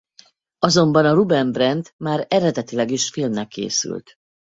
[0.59, 4.15] Azonban a Ruben Brandt már eredetileg is filmnek készült.